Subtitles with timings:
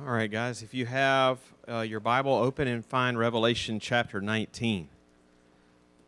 [0.00, 4.88] All right, guys, if you have uh, your Bible open and find Revelation chapter 19.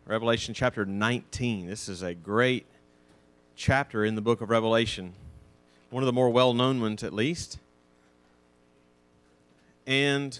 [0.07, 1.67] Revelation chapter 19.
[1.67, 2.67] This is a great
[3.57, 5.13] chapter in the book of Revelation,
[5.91, 7.59] one of the more well known ones, at least.
[9.89, 10.39] And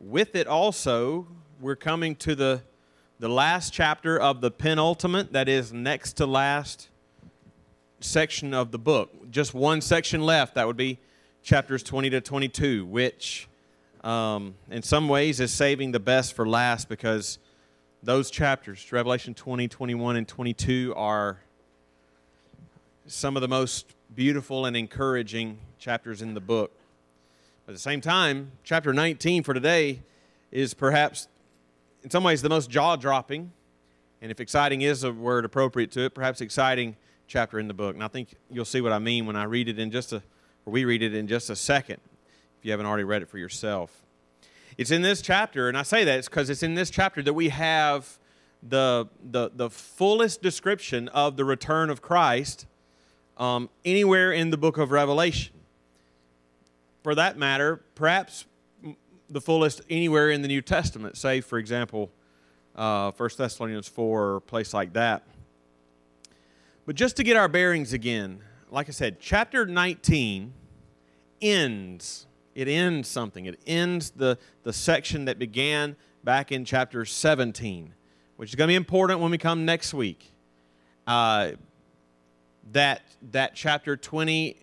[0.00, 1.28] with it also,
[1.60, 2.62] we're coming to the,
[3.20, 6.88] the last chapter of the penultimate, that is, next to last
[8.00, 9.30] section of the book.
[9.30, 10.56] Just one section left.
[10.56, 10.98] That would be
[11.46, 13.46] chapters 20 to 22, which
[14.02, 17.38] um, in some ways is saving the best for last because
[18.02, 21.38] those chapters, Revelation 20, 21, and 22, are
[23.06, 26.72] some of the most beautiful and encouraging chapters in the book.
[27.64, 30.02] But at the same time, chapter 19 for today
[30.50, 31.28] is perhaps,
[32.02, 33.52] in some ways, the most jaw dropping,
[34.20, 36.96] and if exciting is a word appropriate to it, perhaps exciting
[37.28, 37.94] chapter in the book.
[37.94, 40.24] And I think you'll see what I mean when I read it in just a
[40.66, 42.00] or we read it in just a second
[42.58, 44.02] if you haven't already read it for yourself.
[44.76, 47.48] It's in this chapter, and I say that because it's in this chapter that we
[47.48, 48.18] have
[48.62, 52.66] the, the, the fullest description of the return of Christ
[53.38, 55.54] um, anywhere in the book of Revelation.
[57.02, 58.44] For that matter, perhaps
[59.30, 62.10] the fullest anywhere in the New Testament, say, for example,
[62.74, 65.22] uh, 1 Thessalonians 4 or a place like that.
[66.84, 70.52] But just to get our bearings again, like I said, chapter 19
[71.40, 72.26] ends.
[72.54, 73.46] It ends something.
[73.46, 77.94] It ends the, the section that began back in chapter 17,
[78.36, 80.32] which is going to be important when we come next week.
[81.06, 81.52] Uh,
[82.72, 84.56] that, that chapter 20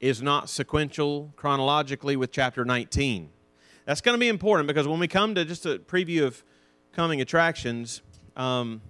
[0.00, 3.28] is not sequential chronologically with chapter 19.
[3.84, 6.42] That's going to be important because when we come to just a preview of
[6.92, 8.02] coming attractions,
[8.36, 8.80] um,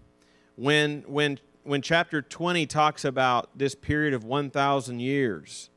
[0.57, 5.71] when, when when chapter 20 talks about this period of 1,000 years,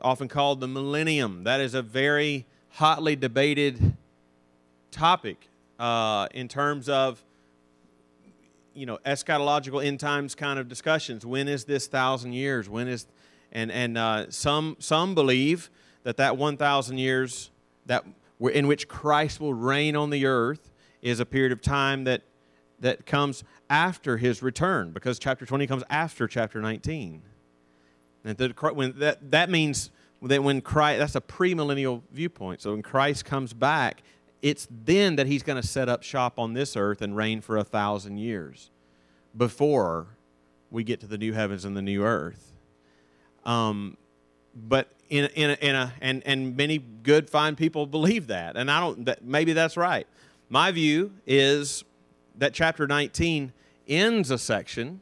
[0.00, 1.44] often called the millennium.
[1.44, 3.96] That is a very hotly debated
[4.90, 5.48] topic
[5.78, 7.22] uh, in terms of
[8.74, 11.24] you know eschatological end times kind of discussions.
[11.24, 12.68] When is this thousand years?
[12.68, 13.06] When is
[13.52, 15.70] and and uh, some some believe
[16.02, 17.50] that that 1,000 years
[17.86, 18.04] that
[18.52, 20.70] in which Christ will reign on the earth
[21.00, 22.22] is a period of time that
[22.80, 27.22] that comes after his return because chapter 20 comes after chapter 19.
[28.24, 29.90] And that, when that, that means
[30.22, 32.62] that when Christ, that's a premillennial viewpoint.
[32.62, 34.02] So when Christ comes back,
[34.42, 37.56] it's then that he's going to set up shop on this earth and reign for
[37.56, 38.70] a thousand years
[39.36, 40.06] before
[40.70, 42.52] we get to the new heavens and the new earth.
[43.44, 43.96] Um,
[44.54, 48.56] but in, in, a, in a and, and many good, fine people believe that.
[48.56, 50.06] And I don't, that, maybe that's right.
[50.48, 51.84] My view is
[52.36, 53.52] that chapter 19
[53.86, 55.00] ends a section,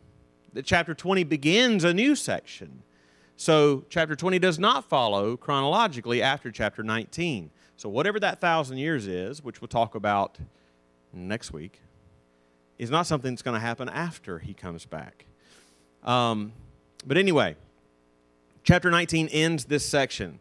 [0.53, 2.83] that chapter 20 begins a new section.
[3.37, 7.51] So chapter 20 does not follow chronologically after chapter 19.
[7.77, 10.39] So whatever that thousand years is, which we'll talk about
[11.13, 11.81] next week,
[12.79, 15.27] is not something that's going to happen after he comes back.
[16.05, 16.53] Um,
[17.07, 17.57] but anyway,
[18.65, 20.41] chapter 19 ends this section.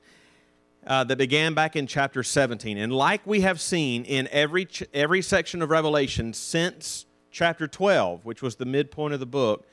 [0.88, 2.76] Uh, that began back in chapter 17.
[2.76, 8.26] And like we have seen in every, ch- every section of Revelation since chapter 12,
[8.26, 9.68] which was the midpoint of the book,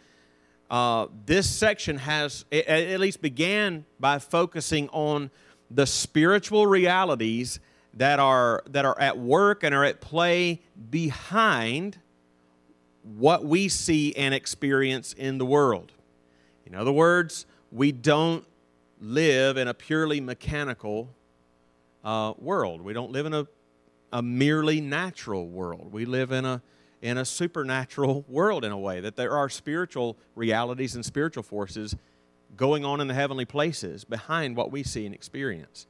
[0.70, 5.30] uh, this section has, it, at least began by focusing on
[5.70, 7.58] the spiritual realities
[7.94, 11.98] that are, that are at work and are at play behind
[13.02, 15.92] what we see and experience in the world.
[16.66, 18.44] In other words, we don't
[19.00, 21.14] live in a purely mechanical
[22.04, 22.82] uh, world.
[22.82, 23.47] We don't live in a,
[24.12, 25.92] a merely natural world.
[25.92, 26.62] We live in a,
[27.03, 31.97] in a supernatural world in a way, that there are spiritual realities and spiritual forces
[32.56, 35.87] going on in the heavenly places behind what we see and experience.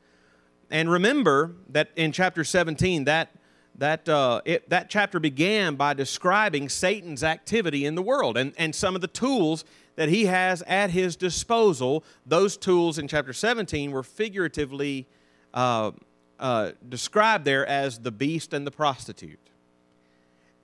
[0.71, 3.31] And remember that in chapter 17, that,
[3.77, 8.75] that, uh, it, that chapter began by describing Satan's activity in the world and, and
[8.75, 9.65] some of the tools
[9.99, 12.05] that he has at his disposal.
[12.25, 15.09] Those tools in chapter 17 were figuratively
[15.53, 15.91] uh,
[16.39, 19.41] uh, described there as the beast and the prostitute.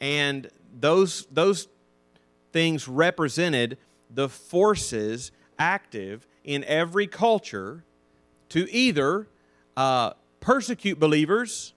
[0.00, 0.48] And
[0.78, 1.66] those, those
[2.52, 3.76] things represented
[4.08, 7.82] the forces active in every culture
[8.50, 9.26] to either
[9.76, 11.74] uh, persecute believers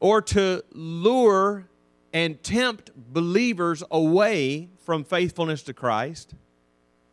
[0.00, 1.66] or to lure
[2.12, 6.34] and tempt believers away from faithfulness to Christ,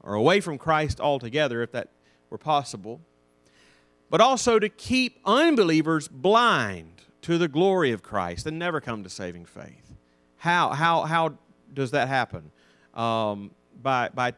[0.01, 1.89] or away from Christ altogether, if that
[2.29, 3.01] were possible,
[4.09, 9.09] but also to keep unbelievers blind to the glory of Christ and never come to
[9.09, 9.93] saving faith.
[10.37, 11.37] How, how, how
[11.73, 12.51] does that happen?
[12.93, 13.51] Um,
[13.81, 14.33] by, by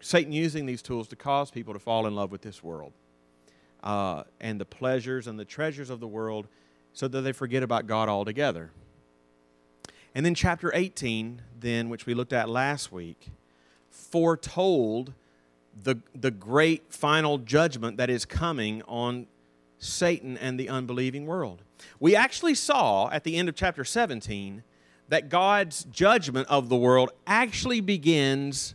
[0.00, 2.92] Satan using these tools to cause people to fall in love with this world.
[3.86, 6.48] uh, and the pleasures and the treasures of the world
[6.92, 8.72] so that they forget about God altogether.
[10.16, 13.32] And then chapter 18, then, which we looked at last week,
[13.90, 15.12] foretold
[15.82, 19.26] the, the great final judgment that is coming on
[19.78, 21.60] Satan and the unbelieving world.
[22.00, 24.62] We actually saw at the end of chapter 17
[25.10, 28.74] that God's judgment of the world actually begins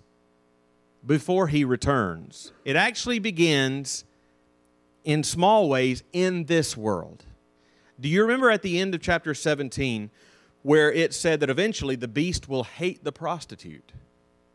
[1.04, 2.54] before he returns.
[2.66, 4.06] It actually begins
[5.04, 7.26] in small ways in this world.
[8.00, 10.12] Do you remember at the end of chapter 17
[10.63, 13.92] where it said that eventually the beast will hate the prostitute?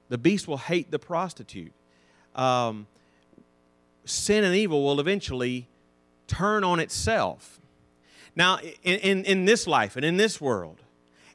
[0.08, 1.73] The beast will hate the prostitute.
[2.35, 2.87] Um,
[4.05, 5.69] sin and evil will eventually
[6.26, 7.61] turn on itself.
[8.35, 10.82] Now, in, in, in this life and in this world,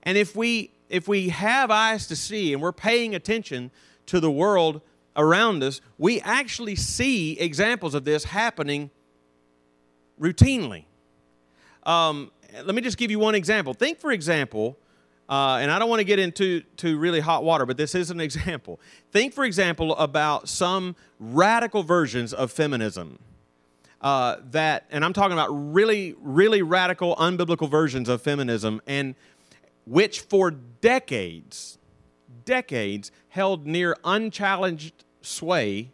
[0.03, 3.71] and if we if we have eyes to see and we're paying attention
[4.07, 4.81] to the world
[5.15, 8.89] around us, we actually see examples of this happening
[10.19, 10.83] routinely.
[11.83, 12.31] Um,
[12.63, 13.73] let me just give you one example.
[13.73, 14.77] Think, for example,
[15.29, 18.11] uh, and I don't want to get into to really hot water, but this is
[18.11, 18.79] an example.
[19.11, 23.19] Think, for example, about some radical versions of feminism.
[24.01, 29.13] Uh, that, and I'm talking about really, really radical, unbiblical versions of feminism, and
[29.85, 31.77] which for decades,
[32.43, 35.91] decades held near unchallenged sway,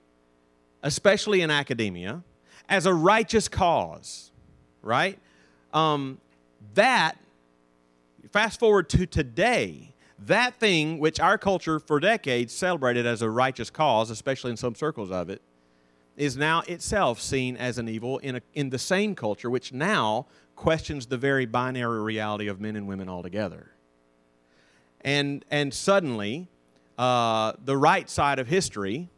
[0.83, 2.23] especially in academia,
[2.69, 4.31] as a righteous cause,
[4.81, 5.19] right?
[5.73, 6.19] Um,
[6.77, 7.17] that,
[8.31, 13.69] fast forward to today, that thing which our culture for decades celebrated as a righteous
[13.69, 15.41] cause, especially in some circles of it,
[16.15, 20.25] is now itself seen as an evil in, a, in the same culture, which now
[20.55, 23.71] questions the very binary reality of men and women altogether.
[25.01, 26.47] And, and suddenly,
[26.97, 29.09] uh, the right side of history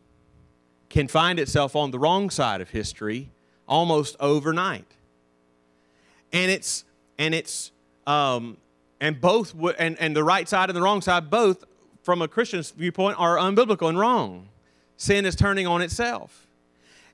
[0.90, 3.32] can find itself on the wrong side of history
[3.68, 4.96] almost overnight.
[6.34, 6.84] And it's,
[7.20, 7.72] and it's,
[8.08, 8.58] um,
[9.00, 11.66] and both, w- and, and the right side and the wrong side, both
[12.02, 14.50] from a Christian's viewpoint, are unbiblical and wrong.
[14.98, 16.48] Sin is turning on itself.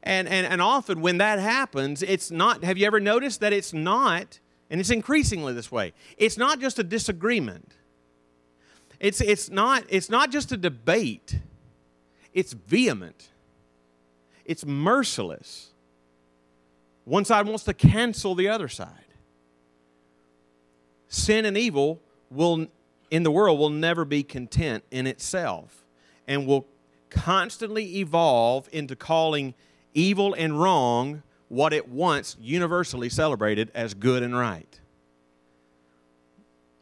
[0.03, 3.73] And, and, and often when that happens, it's not, have you ever noticed that it's
[3.73, 7.73] not, and it's increasingly this way, it's not just a disagreement.
[8.99, 11.39] It's, it's, not, it's not just a debate,
[12.33, 13.29] it's vehement,
[14.45, 15.71] it's merciless.
[17.05, 19.04] One side wants to cancel the other side.
[21.07, 22.67] Sin and evil will,
[23.09, 25.85] in the world will never be content in itself
[26.27, 26.65] and will
[27.09, 29.53] constantly evolve into calling
[29.93, 34.79] evil and wrong what it once universally celebrated as good and right.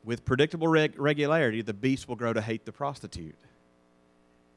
[0.03, 3.37] With predictable reg- regularity, the beast will grow to hate the prostitute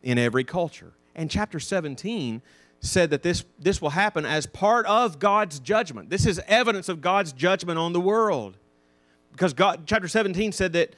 [0.03, 0.93] in every culture.
[1.15, 2.43] And chapter 17
[2.81, 6.11] said that this, this will happen as part of God's judgment.
[6.11, 8.57] This is evidence of God's judgment on the world.
[9.37, 10.97] Because God, chapter 17 said that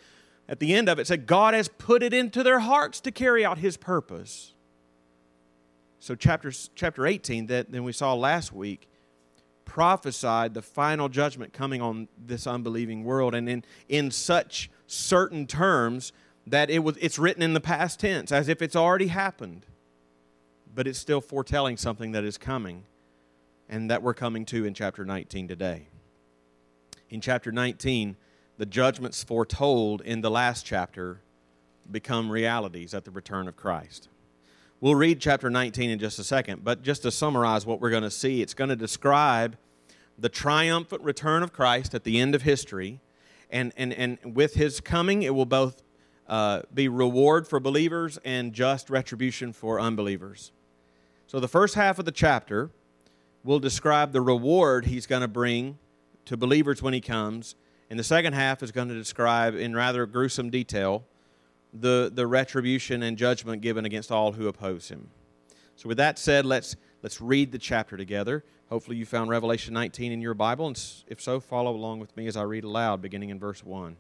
[0.49, 3.45] at the end of it said God has put it into their hearts to carry
[3.45, 4.55] out his purpose.
[5.99, 8.89] So chapter, chapter 18 that then we saw last week
[9.65, 16.13] prophesied the final judgment coming on this unbelieving world and in, in such certain terms
[16.47, 19.67] that it was it's written in the past tense as if it's already happened
[20.75, 22.85] but it's still foretelling something that is coming
[23.69, 25.89] and that we're coming to in chapter 19 today
[27.11, 28.17] in chapter 19
[28.59, 31.23] the judgments foretold in the last chapter
[31.91, 34.09] become realities at the return of Christ
[34.81, 38.05] We'll read chapter 19 in just a second, but just to summarize what we're going
[38.05, 39.57] to see, it's going to describe
[40.17, 43.01] the triumphant return of Christ at the end of history.
[43.51, 45.83] And, and, and with his coming, it will both
[46.29, 50.53] uh, be reward for believers and just retribution for unbelievers.
[51.27, 52.71] So the first half of the chapter
[53.43, 55.79] will describe the reward he's going to bring
[56.27, 57.57] to believers when he comes.
[57.91, 61.05] And the second half is going to describe, in rather gruesome detail,
[61.73, 65.09] the, the retribution and judgment given against all who oppose him.
[65.77, 68.45] So, with that said, let's, let's read the chapter together.
[68.69, 72.27] Hopefully, you found Revelation 19 in your Bible, and if so, follow along with me
[72.27, 73.97] as I read aloud, beginning in verse 1.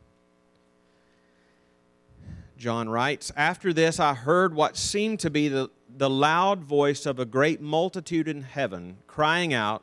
[2.58, 7.18] John writes, After this I heard what seemed to be the, the loud voice of
[7.18, 9.82] a great multitude in heaven, crying out,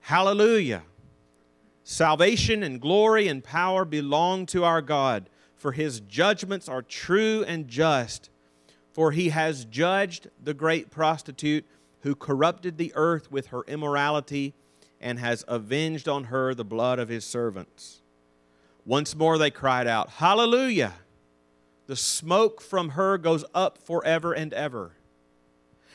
[0.00, 0.82] Hallelujah!
[1.84, 7.68] Salvation and glory and power belong to our God for his judgments are true and
[7.68, 8.30] just.
[8.92, 11.66] For he has judged the great prostitute
[12.00, 14.54] who corrupted the earth with her immorality
[15.00, 18.02] and has avenged on her the blood of his servants.
[18.86, 20.94] Once more they cried out, Hallelujah!
[21.86, 24.92] The smoke from her goes up forever and ever.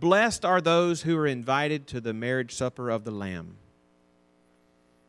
[0.00, 3.56] Blessed are those who are invited to the marriage supper of the Lamb.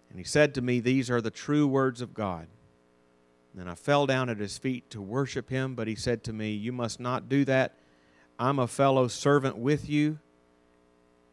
[0.10, 2.48] And he said to me, These are the true words of God.
[3.58, 6.51] And I fell down at his feet to worship him, but he said to me,
[6.51, 7.74] You must not do that.
[8.38, 10.20] I'm a fellow servant with you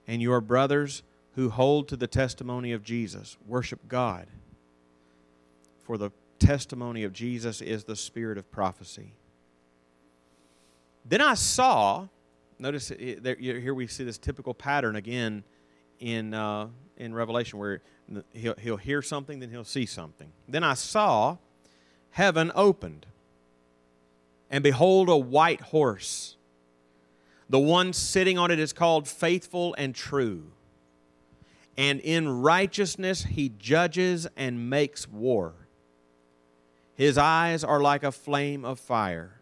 [0.07, 1.03] and your brothers
[1.35, 3.37] who hold to the testimony of Jesus.
[3.47, 4.27] Worship God.
[5.83, 9.15] For the testimony of Jesus is the spirit of prophecy.
[11.05, 12.09] Then I saw
[12.63, 15.43] Notice it, there, here we see this typical pattern again
[15.99, 17.83] in, uh, in Revelation where
[18.33, 20.31] he'll, he'll hear something, then he'll see something.
[20.47, 21.39] Then I saw
[22.11, 23.07] heaven opened,
[24.49, 26.37] and behold, a white horse.
[27.49, 30.53] The one sitting on it is called faithful and true.
[31.77, 35.55] And in righteousness he judges and makes war.
[36.95, 39.42] His eyes are like a flame of fire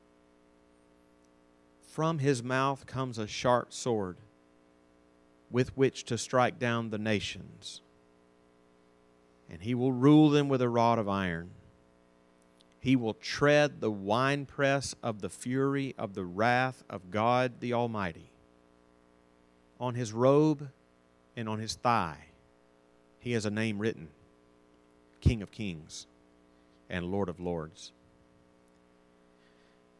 [1.91, 4.15] from his mouth comes a sharp sword
[5.49, 7.81] with which to strike down the nations.
[9.49, 11.49] And he will rule them with a rod of iron.
[12.79, 18.31] He will tread the winepress of the fury of the wrath of God the Almighty.
[19.77, 20.69] On his robe
[21.35, 22.27] and on his thigh,
[23.19, 24.07] he has a name written
[25.19, 26.07] King of Kings
[26.89, 27.91] and Lord of Lords.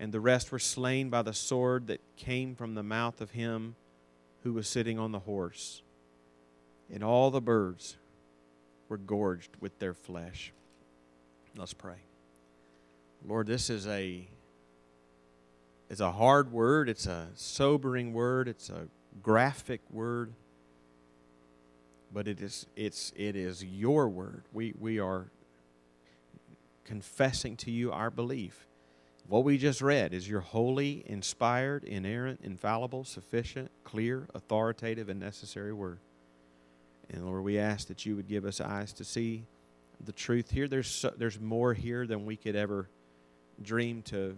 [0.00, 3.74] and the rest were slain by the sword that came from the mouth of him
[4.42, 5.82] who was sitting on the horse.
[6.92, 7.96] And all the birds
[8.88, 10.52] were gorged with their flesh.
[11.56, 11.96] Let's pray.
[13.26, 14.28] Lord, this is a
[15.90, 18.88] it's a hard word, it's a sobering word, it's a
[19.22, 20.32] graphic word.
[22.12, 24.44] But it is it's it is your word.
[24.52, 25.26] We we are
[26.84, 28.67] confessing to you our belief
[29.28, 35.72] what we just read is your holy, inspired, inerrant, infallible, sufficient, clear, authoritative, and necessary
[35.72, 35.98] word.
[37.10, 39.44] And Lord, we ask that you would give us eyes to see
[40.02, 40.66] the truth here.
[40.66, 42.88] There's so, there's more here than we could ever
[43.62, 44.36] dream to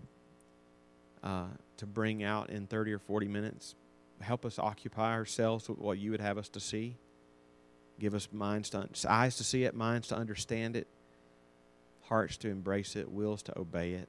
[1.22, 3.74] uh, to bring out in 30 or 40 minutes.
[4.20, 6.96] Help us occupy ourselves with what you would have us to see.
[7.98, 10.88] Give us minds to eyes to see it, minds to understand it,
[12.02, 14.08] hearts to embrace it, wills to obey it.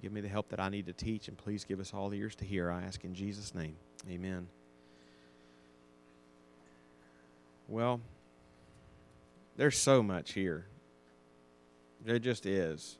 [0.00, 2.34] Give me the help that I need to teach, and please give us all ears
[2.36, 2.70] to hear.
[2.70, 3.76] I ask in Jesus' name.
[4.08, 4.48] Amen.
[7.68, 8.00] Well,
[9.56, 10.66] there's so much here.
[12.04, 12.98] There just is.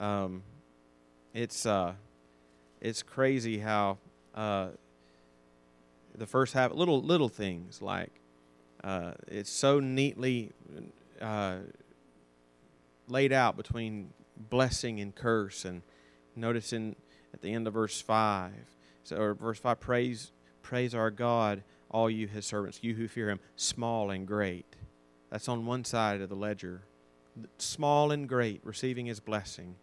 [0.00, 0.42] Um,
[1.32, 1.92] it's uh,
[2.80, 3.98] it's crazy how
[4.34, 4.68] uh,
[6.16, 8.10] the first half little little things like
[8.82, 10.52] uh, it's so neatly
[11.20, 11.58] uh,
[13.08, 15.82] laid out between blessing and curse and
[16.36, 16.96] noticing
[17.32, 18.52] at the end of verse 5
[19.04, 21.62] so, or verse 5 praise praise our god
[21.94, 24.66] all you his servants you who fear him small and great.
[25.30, 26.82] That's on one side of the ledger.
[27.58, 29.76] Small and great receiving his blessing.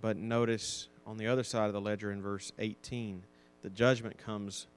[0.00, 3.24] But notice on the other side of the ledger in verse 18
[3.62, 4.68] the judgment comes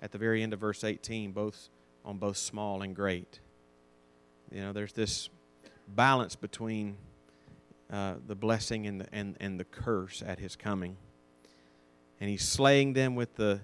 [0.00, 1.68] at the very end of verse 18 both
[2.04, 3.38] on both small and great.
[4.50, 5.30] You know there's this
[5.86, 6.96] balance between
[7.92, 10.96] uh, the blessing and the, and, and the curse at his coming.
[12.20, 13.60] And he's slaying them with the,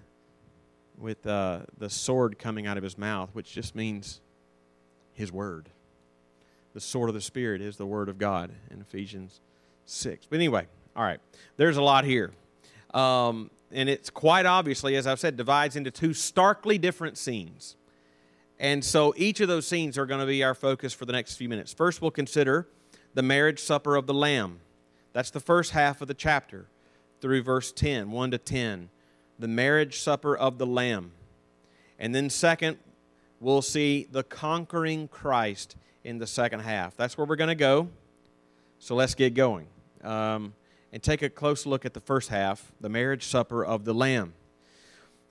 [0.99, 4.20] with uh, the sword coming out of his mouth, which just means
[5.14, 5.70] his word.
[6.75, 9.40] The sword of the Spirit is the word of God in Ephesians
[9.87, 10.26] 6.
[10.26, 11.20] But anyway, all right,
[11.56, 12.32] there's a lot here.
[12.92, 17.76] Um, and it's quite obviously, as I've said, divides into two starkly different scenes.
[18.58, 21.37] And so each of those scenes are going to be our focus for the next
[21.37, 21.73] few minutes.
[21.73, 22.68] First, we'll consider
[23.19, 24.61] the marriage supper of the Lamb.
[25.13, 26.69] That's the first half of the chapter
[27.21, 28.91] through verse 10, 1 to 10.
[29.41, 31.11] The marriage supper of the Lamb.
[31.99, 32.79] And then, second,
[33.41, 36.97] we'll see the conquering Christ in the second half.
[36.97, 37.89] That's where we're going to go.
[38.79, 39.67] So let's get going.
[40.05, 40.55] Um,
[40.93, 44.35] and take a close look at the first half, the marriage supper of the Lamb.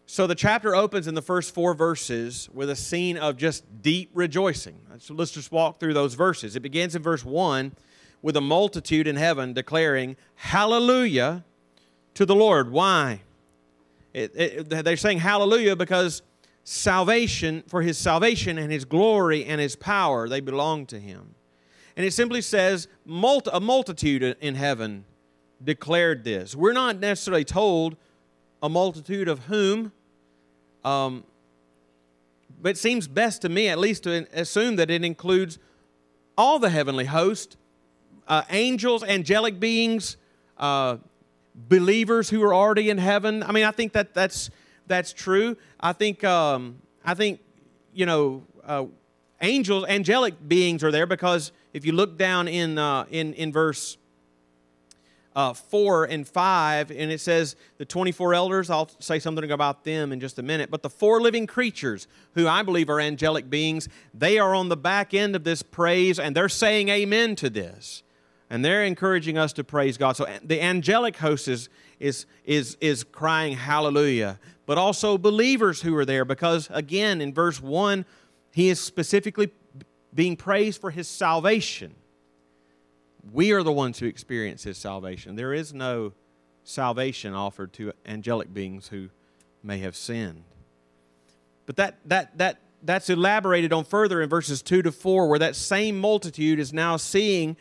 [0.09, 4.09] So the chapter opens in the first four verses with a scene of just deep
[4.13, 4.79] rejoicing.
[4.99, 6.55] So let's just walk through those verses.
[6.55, 7.73] It begins in verse 1
[8.21, 11.43] with a multitude in heaven declaring, Hallelujah
[12.13, 12.71] to the Lord.
[12.71, 13.21] Why?
[14.13, 16.21] It, it, they're saying hallelujah because
[16.63, 21.35] salvation, for his salvation and his glory and his power, they belong to him.
[21.97, 25.03] And it simply says, a multitude in heaven
[25.61, 26.55] declared this.
[26.55, 27.97] We're not necessarily told
[28.63, 29.91] a multitude of whom
[30.87, 31.23] um,
[32.61, 35.59] but it seems best to me, at least, to assume that it includes
[36.37, 37.57] all the heavenly host,
[38.27, 40.15] uh, angels, angelic beings,
[40.57, 40.97] uh,
[41.53, 43.43] believers who are already in heaven.
[43.43, 44.49] I mean, I think that that's
[44.87, 45.57] that's true.
[45.79, 47.41] I think um, I think
[47.93, 48.85] you know uh,
[49.41, 53.97] angels, angelic beings are there because if you look down in uh, in in verse
[55.37, 58.71] uh, 4 and 5, and it says the 24 elders.
[58.71, 60.71] I'll say something about them in just a minute.
[60.71, 64.75] But the four living creatures, who I believe are angelic beings, they are on the
[64.75, 68.01] back end of this praise, and they're saying amen to this.
[68.49, 70.17] And they're encouraging us to praise God.
[70.17, 71.69] So the angelic host is,
[71.99, 77.61] is, is, is crying hallelujah, but also believers who are there, because again, in verse
[77.61, 78.05] 1,
[78.53, 79.51] he is specifically
[80.15, 81.93] being praised for his salvation.
[83.31, 85.35] We are the ones who experience his salvation.
[85.35, 86.13] There is no
[86.63, 89.09] salvation offered to angelic beings who
[89.63, 90.43] may have sinned.
[91.65, 95.55] But that, that, that, that's elaborated on further in verses 2 to 4, where that
[95.55, 97.57] same multitude is now seeing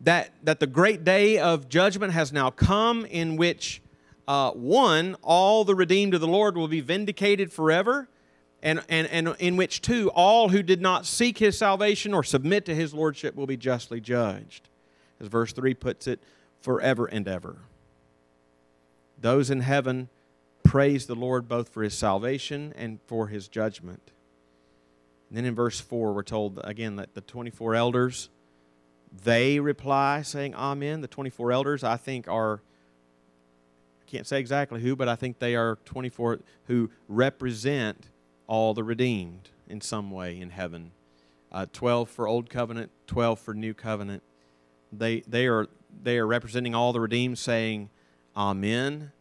[0.00, 3.82] that, that the great day of judgment has now come, in which,
[4.28, 8.08] uh, one, all the redeemed of the Lord will be vindicated forever,
[8.62, 12.64] and, and, and in which, two, all who did not seek his salvation or submit
[12.66, 14.68] to his lordship will be justly judged
[15.20, 16.20] as verse 3 puts it,
[16.60, 17.58] forever and ever.
[19.20, 20.08] Those in heaven
[20.62, 24.10] praise the Lord both for his salvation and for his judgment.
[25.28, 28.28] And then in verse 4, we're told again that the 24 elders,
[29.22, 31.00] they reply saying, Amen.
[31.00, 32.60] The 24 elders, I think, are,
[34.02, 38.08] I can't say exactly who, but I think they are 24 who represent
[38.46, 40.92] all the redeemed in some way in heaven.
[41.52, 44.22] Uh, 12 for Old Covenant, 12 for New Covenant.
[44.98, 45.68] They, they, are,
[46.02, 47.90] they are representing all the redeemed, saying,
[48.36, 49.12] Amen.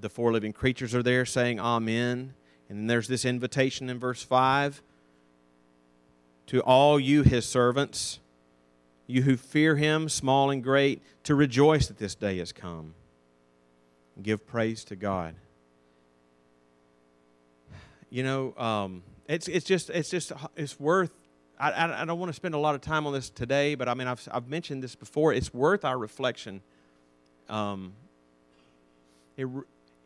[0.00, 2.34] The four living creatures are there saying, Amen.
[2.68, 4.82] And then there's this invitation in verse 5
[6.48, 8.20] to all you, his servants,
[9.06, 12.94] you who fear him, small and great, to rejoice that this day has come.
[14.22, 15.34] Give praise to God.
[18.10, 21.12] You know, um, it's, it's just, it's just, it's worth
[21.60, 23.94] I, I, don't want to spend a lot of time on this today, but I
[23.94, 25.32] mean, I've, I've mentioned this before.
[25.32, 26.60] It's worth our reflection.
[27.48, 27.94] Um,
[29.36, 29.48] it,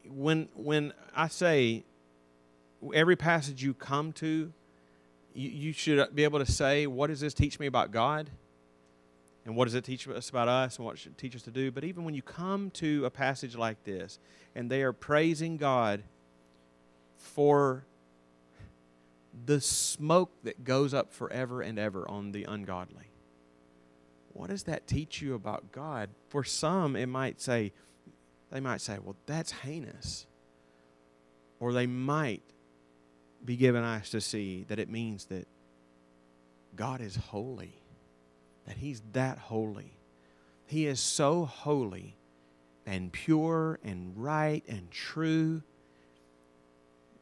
[0.08, 1.84] when, when I say
[2.94, 4.52] every passage you come to,
[5.34, 8.30] you, you should be able to say, What does this teach me about God?
[9.44, 11.72] And what does it teach us about us and what should teach us to do?
[11.72, 14.20] But even when you come to a passage like this
[14.54, 16.04] and they are praising God
[17.16, 17.84] for
[19.44, 23.10] the smoke that goes up forever and ever on the ungodly.
[24.32, 26.10] What does that teach you about God?
[26.28, 27.72] For some, it might say,
[28.50, 30.26] they might say, well, that's heinous.
[31.60, 32.42] Or they might
[33.44, 35.46] be given eyes to see that it means that
[36.76, 37.74] God is holy,
[38.66, 39.96] that He's that holy.
[40.66, 42.16] He is so holy
[42.86, 45.62] and pure and right and true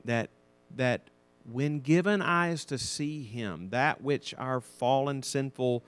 [0.04, 0.30] that,
[0.76, 1.02] that
[1.44, 5.84] when given eyes to see Him, that which our fallen, sinful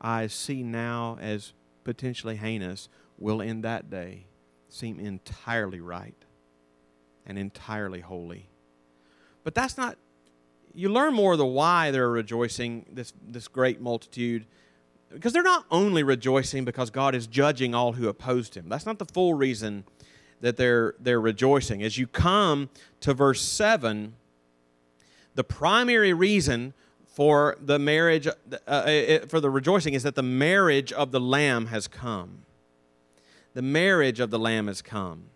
[0.00, 1.52] eyes see now as
[1.84, 2.88] potentially heinous
[3.18, 4.26] will in that day
[4.68, 6.24] seem entirely right
[7.26, 8.48] and entirely holy.
[9.44, 9.96] But that's not,
[10.74, 14.46] you learn more of the why they're rejoicing, this, this great multitude,
[15.10, 18.68] because they're not only rejoicing because God is judging all who opposed him.
[18.68, 19.84] That's not the full reason
[20.40, 21.82] that they're, they're rejoicing.
[21.82, 22.68] As you come
[23.00, 24.14] to verse 7,
[25.36, 26.74] the primary reason
[27.06, 28.32] for the marriage, uh,
[28.66, 32.44] uh for the rejoicing, is that the marriage of the Lamb has come.
[33.54, 35.26] The marriage of the Lamb has come.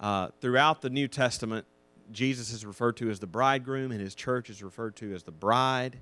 [0.00, 1.66] Uh, throughout the New Testament,
[2.10, 5.30] Jesus is referred to as the bridegroom, and his church is referred to as the
[5.30, 5.98] bride.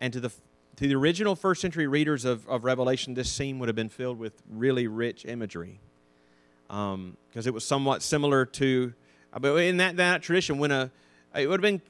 [0.00, 0.30] And to the
[0.76, 4.18] to the original first century readers of, of Revelation, this scene would have been filled
[4.18, 5.80] with really rich imagery.
[6.66, 8.94] Because um, it was somewhat similar to,
[9.38, 10.90] but in that, that tradition, when a,
[11.34, 11.82] it would have been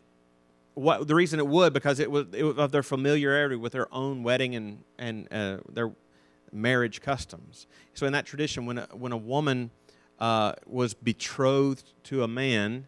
[0.74, 3.92] what the reason it would because it was, it was of their familiarity with their
[3.92, 5.92] own wedding and and uh, their
[6.52, 7.66] marriage customs.
[7.94, 9.70] So in that tradition, when a, when a woman
[10.18, 12.86] uh, was betrothed to a man,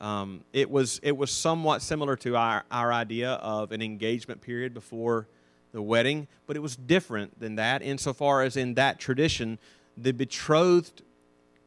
[0.00, 4.74] um, it was it was somewhat similar to our our idea of an engagement period
[4.74, 5.28] before
[5.72, 9.58] the wedding, but it was different than that insofar as in that tradition,
[9.96, 11.02] the betrothed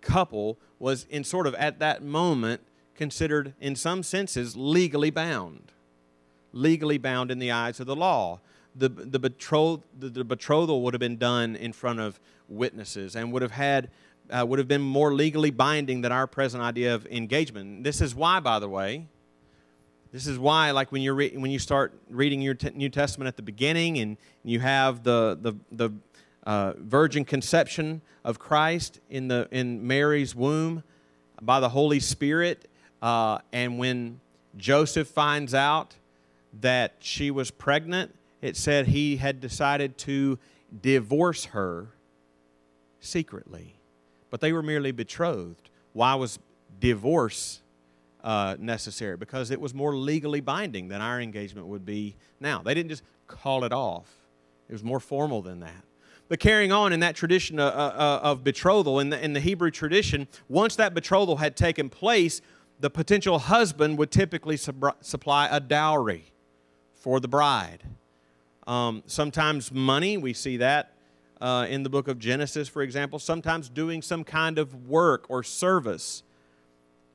[0.02, 2.62] couple was in sort of at that moment
[2.98, 5.72] considered, in some senses, legally bound.
[6.52, 8.40] Legally bound in the eyes of the law.
[8.76, 13.32] The, the, betroth, the, the betrothal would have been done in front of witnesses and
[13.32, 13.90] would have had
[14.30, 17.84] uh, would have been more legally binding than our present idea of engagement.
[17.84, 19.08] This is why, by the way,
[20.12, 23.28] this is why, like when you re- when you start reading your t- New Testament
[23.28, 25.94] at the beginning, and you have the the the
[26.46, 30.84] uh, virgin conception of Christ in the in Mary's womb
[31.42, 32.70] by the Holy Spirit,
[33.02, 34.20] uh, and when
[34.58, 35.96] Joseph finds out
[36.62, 40.40] that she was pregnant, it said he had decided to
[40.82, 41.90] divorce her
[43.00, 43.76] secretly.
[44.30, 45.70] But they were merely betrothed.
[45.94, 46.40] Why was
[46.80, 47.62] divorce
[48.24, 49.18] uh, necessary?
[49.18, 52.62] Because it was more legally binding than our engagement would be now.
[52.62, 54.10] They didn't just call it off,
[54.70, 55.84] it was more formal than that.
[56.30, 59.40] But carrying on in that tradition of, uh, uh, of betrothal, in the, in the
[59.40, 62.42] Hebrew tradition, once that betrothal had taken place,
[62.80, 66.32] the potential husband would typically sub- supply a dowry
[66.96, 67.84] for the bride.
[68.66, 70.94] Um, sometimes money, we see that
[71.40, 75.44] uh, in the book of Genesis, for example, sometimes doing some kind of work or
[75.44, 76.24] service.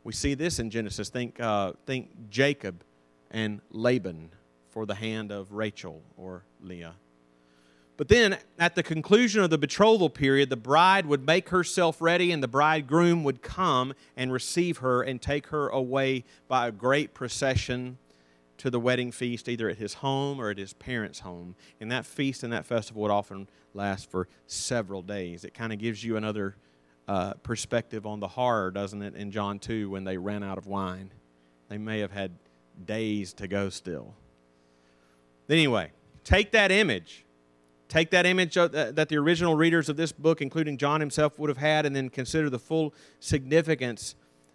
[0.04, 1.10] We see this in Genesis.
[1.10, 2.82] Think, uh, think Jacob
[3.30, 4.30] and Laban
[4.70, 6.94] for the hand of Rachel or Leah.
[7.96, 12.32] But then, at the conclusion of the betrothal period, the bride would make herself ready,
[12.32, 17.12] and the bridegroom would come and receive her and take her away by a great
[17.12, 17.98] procession
[18.58, 21.54] to the wedding feast, either at his home or at his parents' home.
[21.80, 25.44] And that feast and that festival would often last for several days.
[25.44, 26.56] It kind of gives you another
[27.08, 30.66] uh, perspective on the horror, doesn't it, in John 2 when they ran out of
[30.66, 31.10] wine?
[31.68, 32.32] They may have had
[32.84, 34.14] days to go still.
[35.48, 35.90] Anyway,
[36.24, 37.21] take that image
[37.92, 41.58] Take that image that the original readers of this book, including John himself, would have
[41.58, 44.14] had, and then consider the full significance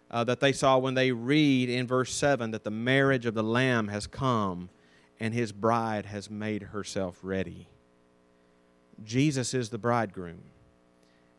[0.10, 3.44] uh, that they saw when they read in verse 7 that the marriage of the
[3.44, 4.72] Lamb has come
[5.20, 7.68] and his bride has made herself ready.
[9.04, 10.42] Jesus is the bridegroom.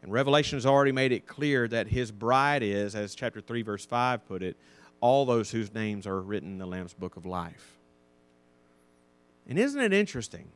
[0.01, 3.85] And Revelation has already made it clear that his bride is, as chapter 3, verse
[3.85, 4.57] 5 put it,
[5.01, 7.77] all those whose names are written in the Lamb's book of life.
[9.49, 10.53] And isn't it interesting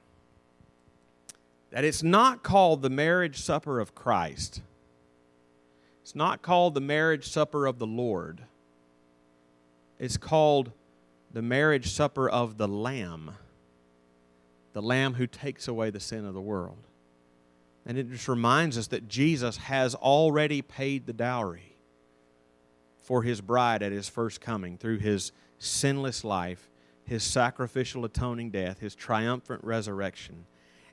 [1.72, 4.60] that it's not called the marriage supper of Christ.
[6.02, 8.42] It's not called the marriage supper of the Lord.
[9.98, 10.72] It's called
[11.32, 13.32] the marriage supper of the Lamb,
[14.74, 16.88] the Lamb who takes away the sin of the world.
[17.86, 21.76] And it just reminds us that Jesus has already paid the dowry
[23.00, 26.70] for his bride at his first coming through his sinless life,
[27.04, 30.44] his sacrificial atoning death, his triumphant resurrection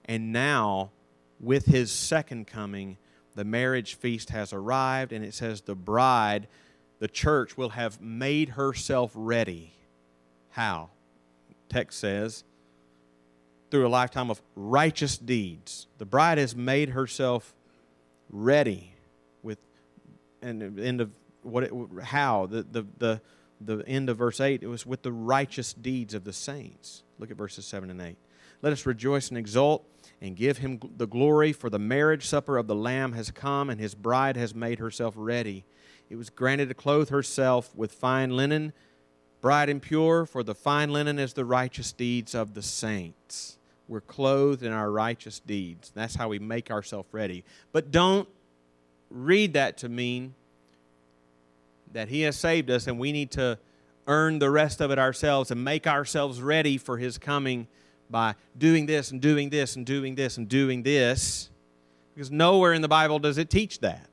[0.10, 0.92] and now,
[1.40, 2.98] with his second coming,
[3.36, 6.48] the marriage feast has arrived, and it says the bride,
[6.98, 9.74] the church, will have made herself ready.
[10.50, 10.90] How?
[11.70, 12.44] text says,
[13.70, 15.88] through a lifetime of righteous deeds.
[16.00, 17.54] The bride has made herself
[18.32, 18.96] ready
[19.44, 19.60] with,
[20.42, 21.12] and the end of
[21.44, 23.22] what it, how the, the the
[23.62, 24.64] the end of verse eight.
[24.64, 27.04] It was with the righteous deeds of the saints.
[27.20, 28.18] Look at verses seven and eight.
[28.62, 29.86] Let us rejoice and exult
[30.22, 33.80] and give him the glory, for the marriage supper of the Lamb has come, and
[33.80, 35.64] his bride has made herself ready.
[36.10, 38.74] It was granted to clothe herself with fine linen,
[39.42, 43.58] bright and pure, for the fine linen is the righteous deeds of the saints.
[43.88, 45.92] We're clothed in our righteous deeds.
[45.96, 47.44] That's how we make ourselves ready.
[47.72, 48.28] But don't
[49.10, 50.36] read that to mean
[51.94, 53.58] that He has saved us and we need to
[54.06, 57.68] earn the rest of it ourselves and make ourselves ready for His coming
[58.10, 61.50] by doing this and doing this and doing this and doing this.
[62.14, 64.10] Because nowhere in the Bible does it teach that.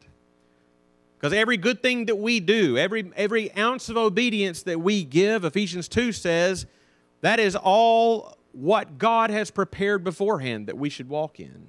[1.18, 5.44] Because every good thing that we do, every, every ounce of obedience that we give,
[5.44, 6.66] Ephesians 2 says,
[7.22, 11.68] that is all what God has prepared beforehand that we should walk in.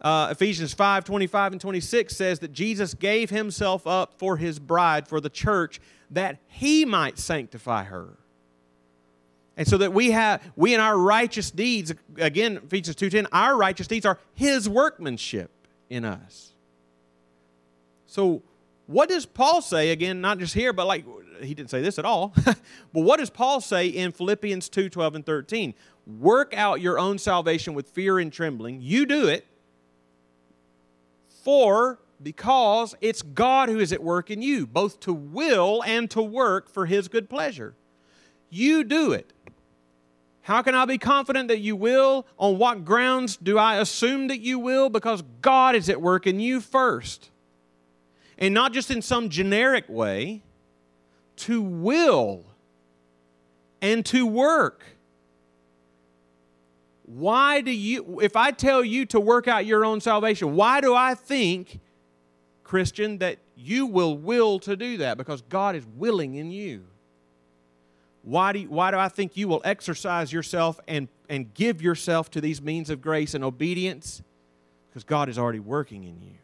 [0.00, 5.06] Uh, Ephesians 5 25 and 26 says that Jesus gave himself up for his bride,
[5.06, 5.80] for the church,
[6.10, 8.18] that he might sanctify her.
[9.56, 13.86] And so that we have we in our righteous deeds, again, Ephesians 2:10, our righteous
[13.86, 15.50] deeds are his workmanship
[15.90, 16.52] in us.
[18.06, 18.42] So
[18.86, 21.04] what does Paul say again, not just here, but like
[21.42, 22.32] he didn't say this at all.
[22.44, 22.56] but
[22.92, 25.74] what does Paul say in Philippians 2 12 and 13?
[26.06, 28.80] Work out your own salvation with fear and trembling.
[28.80, 29.46] You do it.
[31.44, 36.22] For because it's God who is at work in you, both to will and to
[36.22, 37.74] work for his good pleasure.
[38.50, 39.32] You do it.
[40.42, 42.26] How can I be confident that you will?
[42.36, 44.88] On what grounds do I assume that you will?
[44.88, 47.30] Because God is at work in you first.
[48.38, 50.42] And not just in some generic way,
[51.36, 52.44] to will
[53.80, 54.84] and to work.
[57.04, 60.94] Why do you, if I tell you to work out your own salvation, why do
[60.94, 61.78] I think,
[62.64, 65.18] Christian, that you will will to do that?
[65.18, 66.84] Because God is willing in you.
[68.22, 72.30] Why do, you, why do I think you will exercise yourself and, and give yourself
[72.32, 74.22] to these means of grace and obedience?
[74.88, 76.36] Because God is already working in you.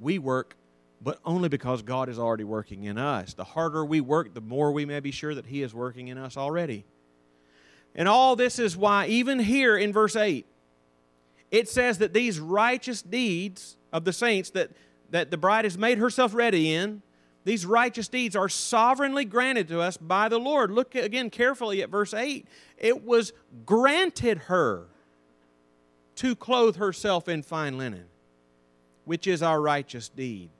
[0.00, 0.56] We work,
[1.00, 3.34] but only because God is already working in us.
[3.34, 6.18] The harder we work, the more we may be sure that He is working in
[6.18, 6.84] us already.
[7.94, 10.46] And all this is why, even here in verse 8,
[11.50, 14.70] it says that these righteous deeds of the saints that,
[15.10, 17.02] that the bride has made herself ready in,
[17.44, 20.70] these righteous deeds are sovereignly granted to us by the Lord.
[20.70, 22.46] Look again carefully at verse 8.
[22.78, 23.32] It was
[23.66, 24.86] granted her
[26.16, 28.04] to clothe herself in fine linen,
[29.04, 30.50] which is our righteous deed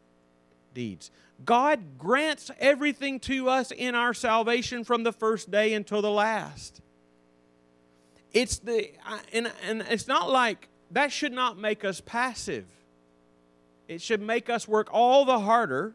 [0.74, 1.10] deeds.
[1.44, 6.80] God grants everything to us in our salvation from the first day until the last.
[8.32, 8.90] It's the
[9.32, 12.66] and, and it's not like that should not make us passive.
[13.88, 15.94] It should make us work all the harder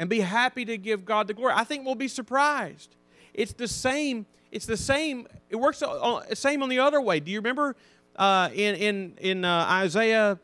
[0.00, 1.52] and be happy to give God the glory.
[1.54, 2.96] I think we'll be surprised.
[3.34, 4.24] It's the same.
[4.50, 5.28] It's the same.
[5.50, 7.20] It works the same on the other way.
[7.20, 7.76] Do you remember
[8.16, 10.38] uh, in in in uh, Isaiah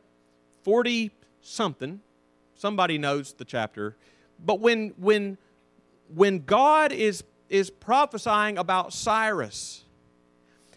[0.62, 2.00] forty something?
[2.54, 3.96] Somebody knows the chapter,
[4.44, 5.38] but when when
[6.14, 9.86] when God is is prophesying about Cyrus,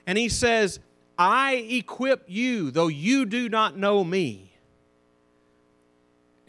[0.07, 0.79] and he says,
[1.17, 4.48] "I equip you, though you do not know me."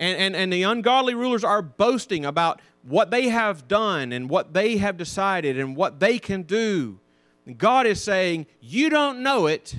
[0.00, 4.54] And, and, and the ungodly rulers are boasting about what they have done and what
[4.54, 6.98] they have decided and what they can do.
[7.44, 9.76] And God is saying, You don't know it,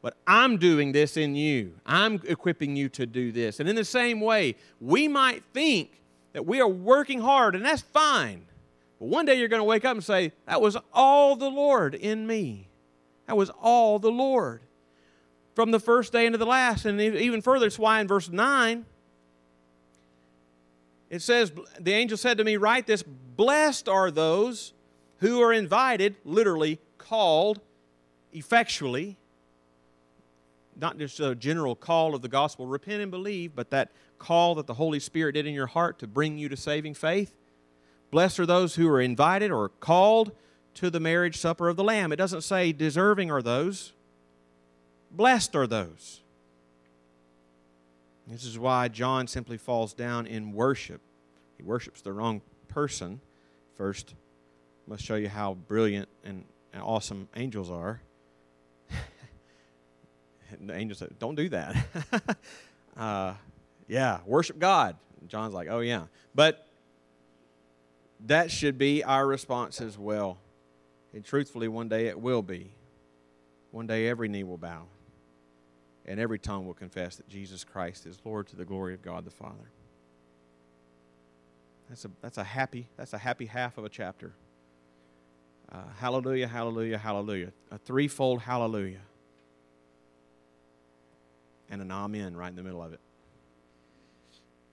[0.00, 1.74] but I'm doing this in you.
[1.84, 3.60] I'm equipping you to do this.
[3.60, 6.00] And in the same way, we might think
[6.32, 8.46] that we are working hard, and that's fine.
[8.98, 11.94] But one day you're going to wake up and say, That was all the Lord
[11.94, 12.68] in me.
[13.26, 14.62] That was all the Lord
[15.56, 16.84] from the first day into the last.
[16.84, 18.84] And even further, it's why in verse 9,
[21.10, 24.74] it says, The angel said to me, Write this Blessed are those
[25.18, 27.60] who are invited, literally called
[28.32, 29.16] effectually.
[30.78, 34.66] Not just a general call of the gospel, repent and believe, but that call that
[34.66, 37.34] the Holy Spirit did in your heart to bring you to saving faith.
[38.10, 40.32] Blessed are those who are invited or called
[40.74, 42.12] to the marriage supper of the Lamb.
[42.12, 43.94] It doesn't say deserving are those.
[45.16, 46.20] Blessed are those.
[48.26, 51.00] This is why John simply falls down in worship.
[51.56, 53.20] He worships the wrong person.
[53.76, 54.14] First,
[54.86, 56.44] I must show you how brilliant and,
[56.78, 58.02] awesome angels are.
[60.60, 61.74] the angel said, Don't do that.
[62.96, 63.32] uh,
[63.88, 64.96] yeah, worship God.
[65.26, 66.04] John's like, Oh, yeah.
[66.34, 66.66] But
[68.26, 70.36] that should be our response as well.
[71.14, 72.72] And truthfully, one day it will be.
[73.70, 74.84] One day every knee will bow
[76.06, 79.24] and every tongue will confess that Jesus Christ is Lord to the glory of God
[79.24, 79.70] the Father.
[81.88, 84.32] That's a, that's a happy that's a happy half of a chapter.
[85.70, 87.52] Uh, hallelujah, hallelujah, hallelujah.
[87.70, 89.02] A threefold hallelujah.
[91.68, 93.00] And an amen right in the middle of it.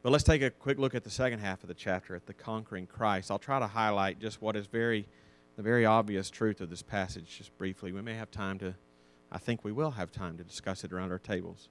[0.03, 2.33] But let's take a quick look at the second half of the chapter, at the
[2.33, 3.31] conquering Christ.
[3.31, 5.07] I'll try to highlight just what is very,
[5.55, 7.91] the very obvious truth of this passage, just briefly.
[7.93, 8.75] We may have time to,
[9.33, 11.67] I think we will have time to discuss it around our tables.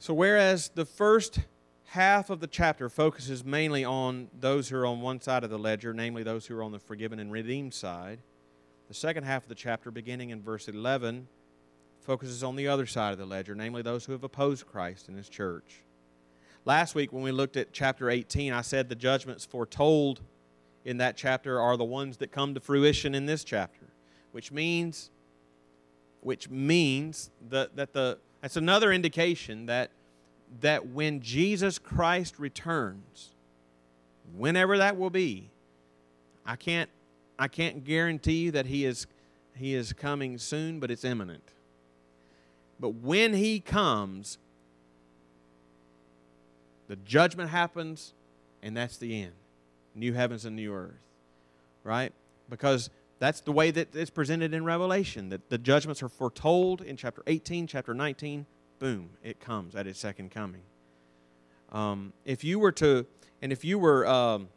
[0.00, 1.38] So, whereas the first
[1.84, 5.58] half of the chapter focuses mainly on those who are on one side of the
[5.58, 8.18] ledger, namely those who are on the forgiven and redeemed side,
[8.88, 11.28] the second half of the chapter, beginning in verse 11,
[12.00, 15.16] focuses on the other side of the ledger, namely those who have opposed Christ and
[15.16, 15.80] his church.
[16.64, 20.20] Last week, when we looked at chapter 18, I said the judgments foretold
[20.84, 23.86] in that chapter are the ones that come to fruition in this chapter,
[24.32, 25.10] which means,
[26.24, 29.90] which means that, that the that's another indication that
[30.60, 33.30] that when Jesus Christ returns,
[34.36, 35.50] whenever that will be,
[36.44, 36.90] I can't
[37.38, 39.06] I can't guarantee you that he is
[39.54, 41.52] he is coming soon, but it's imminent.
[42.80, 44.38] But when he comes,
[46.88, 48.12] the judgment happens,
[48.62, 49.32] and that's the end.
[49.94, 50.92] New heavens and new earth.
[51.82, 52.12] Right?
[52.50, 56.96] Because that's the way that it's presented in Revelation, that the judgments are foretold in
[56.96, 58.46] chapter 18, chapter 19.
[58.78, 60.62] Boom, it comes at its second coming.
[61.72, 63.06] Um, if you were to,
[63.40, 64.48] and if you were um,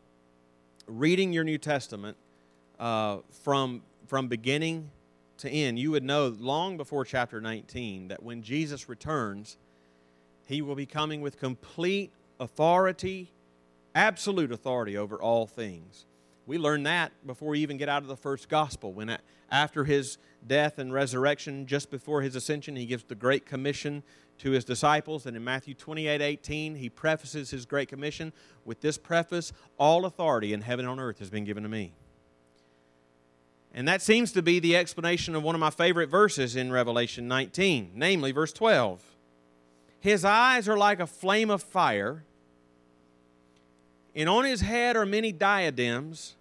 [0.88, 2.18] reading your New Testament
[2.80, 4.90] uh, from, from beginning
[5.40, 9.58] to end, you would know long before chapter 19 that when Jesus returns,
[10.46, 13.32] he will be coming with complete authority,
[13.94, 16.06] absolute authority over all things.
[16.48, 18.94] We learn that before we even get out of the first gospel.
[18.94, 19.18] When uh,
[19.52, 24.02] after his death and resurrection, just before his ascension, he gives the Great Commission
[24.40, 25.26] to his disciples.
[25.26, 28.32] And in Matthew 28 18, he prefaces his Great Commission
[28.64, 31.92] with this preface All authority in heaven and on earth has been given to me.
[33.74, 37.28] And that seems to be the explanation of one of my favorite verses in Revelation
[37.28, 39.04] 19, namely verse 12.
[40.00, 42.24] His eyes are like a flame of fire,
[44.16, 46.37] and on his head are many diadems,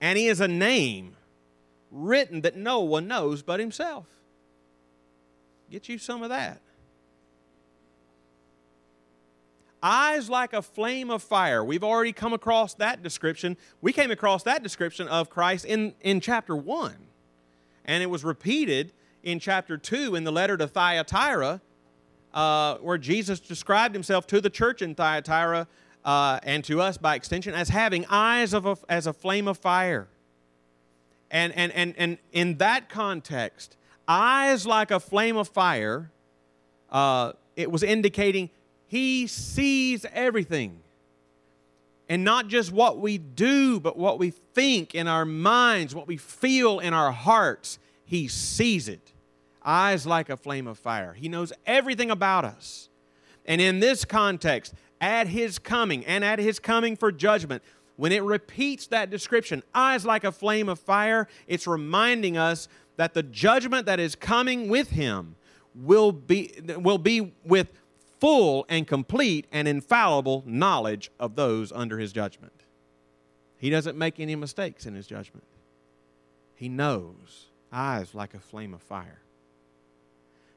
[0.00, 1.16] and he has a name
[1.90, 4.06] written that no one knows but himself.
[5.70, 6.60] Get you some of that.
[9.82, 11.64] Eyes like a flame of fire.
[11.64, 13.56] We've already come across that description.
[13.80, 16.94] We came across that description of Christ in, in chapter 1.
[17.84, 21.60] And it was repeated in chapter 2 in the letter to Thyatira
[22.34, 25.66] uh, where Jesus described himself to the church in Thyatira
[26.08, 29.58] uh, and to us by extension as having eyes of a, as a flame of
[29.58, 30.08] fire.
[31.30, 33.76] And, and, and, and in that context,
[34.08, 36.10] eyes like a flame of fire,
[36.90, 38.48] uh, it was indicating
[38.86, 40.80] he sees everything.
[42.08, 46.16] And not just what we do, but what we think in our minds, what we
[46.16, 47.78] feel in our hearts.
[48.06, 49.12] He sees it
[49.62, 51.12] eyes like a flame of fire.
[51.12, 52.88] He knows everything about us.
[53.44, 57.62] And in this context, at his coming and at his coming for judgment,
[57.96, 63.14] when it repeats that description, eyes like a flame of fire, it's reminding us that
[63.14, 65.36] the judgment that is coming with him
[65.74, 67.72] will be, will be with
[68.20, 72.64] full and complete and infallible knowledge of those under his judgment.
[73.58, 75.46] He doesn't make any mistakes in his judgment.
[76.54, 79.20] He knows eyes like a flame of fire.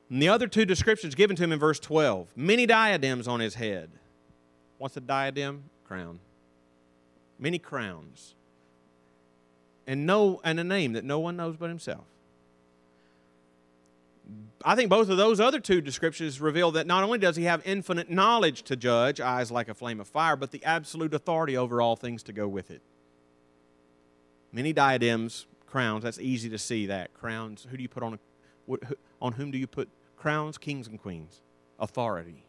[0.09, 3.55] And the other two descriptions given to him in verse 12 many diadems on his
[3.55, 3.91] head.
[4.81, 5.65] What's a diadem?
[5.85, 6.17] Crown.
[7.37, 8.33] Many crowns.
[9.85, 12.05] And, no, and a name that no one knows but himself.
[14.65, 17.61] I think both of those other two descriptions reveal that not only does he have
[17.63, 21.79] infinite knowledge to judge, eyes like a flame of fire, but the absolute authority over
[21.79, 22.81] all things to go with it.
[24.51, 27.13] Many diadems, crowns, that's easy to see that.
[27.13, 28.17] Crowns, who do you put on
[28.67, 28.77] a,
[29.21, 31.41] on whom do you put crowns, kings and queens,
[31.77, 32.45] authority.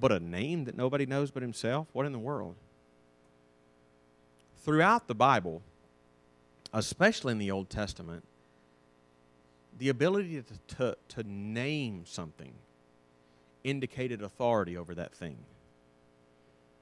[0.00, 1.88] But a name that nobody knows but himself?
[1.92, 2.54] What in the world?
[4.58, 5.62] Throughout the Bible,
[6.72, 8.24] especially in the Old Testament,
[9.78, 12.52] the ability to, to, to name something
[13.64, 15.36] indicated authority over that thing.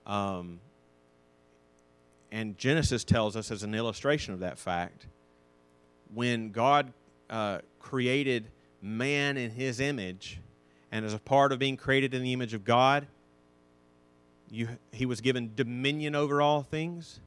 [0.07, 0.61] Um,
[2.31, 5.07] and Genesis tells us, as an illustration of that fact,
[6.12, 6.93] when God
[7.29, 8.49] uh, created
[8.83, 10.41] man in his image,
[10.93, 13.07] and as a part of being created in the image of God,
[14.51, 17.20] you, he was given dominion over all things.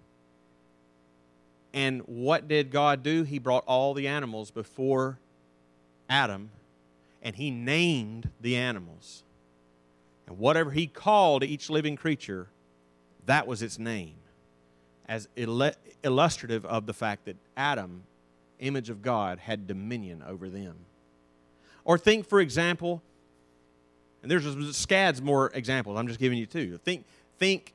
[1.74, 3.24] And what did God do?
[3.24, 5.20] He brought all the animals before
[6.10, 6.50] Adam
[7.22, 9.24] and he named the animals.
[10.28, 12.48] And whatever he called each living creature,
[13.26, 14.16] that was its name,
[15.08, 15.28] as
[16.04, 18.04] illustrative of the fact that Adam,
[18.60, 20.76] image of God, had dominion over them.
[21.84, 23.02] Or think, for example,
[24.22, 25.98] and there's scads more examples.
[25.98, 26.78] I'm just giving you two.
[26.78, 27.06] Think,
[27.38, 27.74] think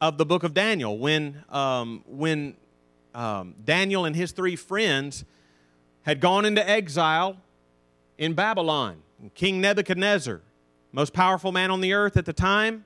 [0.00, 2.56] of the book of Daniel when, um, when
[3.14, 5.24] um, Daniel and his three friends
[6.02, 7.36] had gone into exile
[8.18, 9.02] in Babylon.
[9.34, 10.42] King Nebuchadnezzar,
[10.92, 12.84] most powerful man on the earth at the time,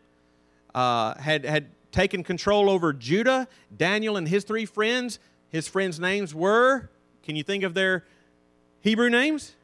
[0.74, 3.48] uh, had, had taken control over Judah.
[3.76, 5.18] Daniel and his three friends,
[5.48, 6.90] his friends' names were,
[7.24, 8.04] can you think of their
[8.80, 9.54] Hebrew names?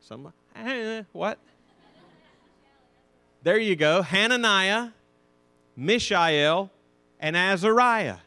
[0.00, 1.38] Some, eh, what?
[3.42, 4.02] There you go.
[4.02, 4.90] Hananiah,
[5.76, 6.70] Mishael,
[7.18, 8.18] and Azariah.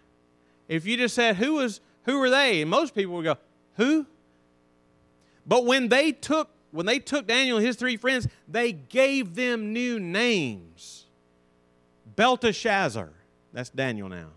[0.68, 3.38] If you just said who was who were they, and most people would go,
[3.78, 4.06] who?
[5.46, 9.72] But when they took when they took Daniel and his three friends, they gave them
[9.72, 11.06] new names.
[12.16, 13.12] Belteshazzar,
[13.54, 14.28] that's Daniel now.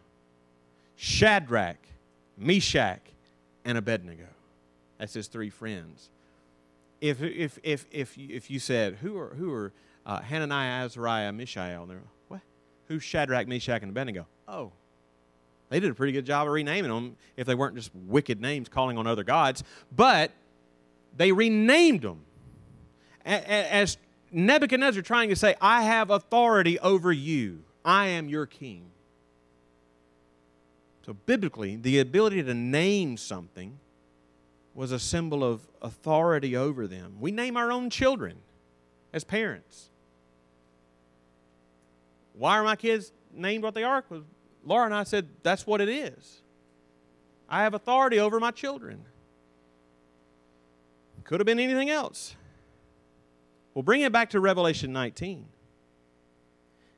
[0.97, 1.79] Shadrach,
[2.37, 3.01] Meshach,
[3.65, 4.27] and Abednego.
[4.99, 6.11] That's his three friends.
[7.01, 9.73] If, if, if, if, you, if you said, who are, who are
[10.05, 12.41] uh, Hananiah, Azariah, Mishael, and they're, what?
[12.87, 14.27] Who's Shadrach, Meshach, and Abednego?
[14.49, 14.73] Oh,
[15.69, 18.69] they did a pretty good job of renaming them if they weren't just wicked names
[18.69, 19.63] calling on other gods.
[19.95, 20.33] But
[21.17, 22.25] they renamed them
[23.25, 23.99] as
[24.33, 28.85] Nebuchadnezzar trying to say, I have authority over you, I am your king.
[31.05, 33.79] So, biblically, the ability to name something
[34.79, 37.17] was a symbol of authority over them.
[37.19, 38.37] We name our own children
[39.13, 39.91] as parents.
[42.35, 44.03] Why are my kids named what they are?
[44.03, 44.23] Because
[44.65, 46.43] Laura and I said, that's what it is.
[47.49, 49.01] I have authority over my children.
[51.25, 52.37] Could have been anything else.
[53.75, 55.47] Well, bring it back to Revelation 19.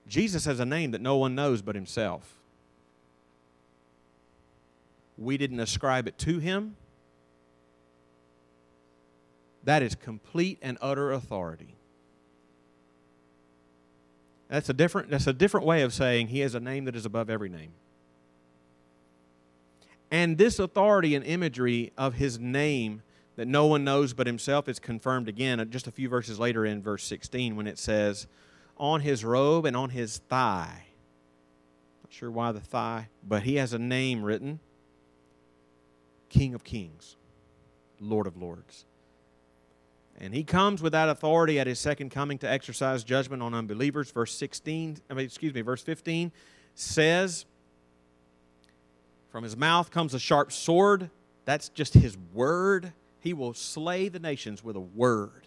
[0.06, 2.34] Jesus has a name that no one knows but himself.
[5.16, 6.76] We didn't ascribe it to him.
[9.64, 11.76] That is complete and utter authority.
[14.48, 17.06] That's a different, that's a different way of saying he has a name that is
[17.06, 17.72] above every name.
[20.10, 23.02] And this authority and imagery of his name
[23.36, 26.82] that no one knows but himself is confirmed again just a few verses later in
[26.82, 28.26] verse 16 when it says,
[28.76, 30.86] On his robe and on his thigh.
[32.02, 34.58] Not sure why the thigh, but he has a name written
[36.28, 37.16] King of Kings,
[38.00, 38.84] Lord of Lords.
[40.20, 44.10] And he comes with that authority at his second coming to exercise judgment on unbelievers.
[44.10, 46.30] Verse 16, I mean, excuse me, verse 15
[46.74, 47.46] says,
[49.32, 51.10] From his mouth comes a sharp sword.
[51.46, 52.92] That's just his word.
[53.20, 55.46] He will slay the nations with a word.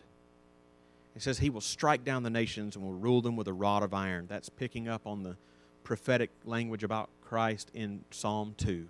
[1.13, 3.83] He says he will strike down the nations and will rule them with a rod
[3.83, 4.25] of iron.
[4.27, 5.37] That's picking up on the
[5.83, 8.87] prophetic language about Christ in Psalm 2.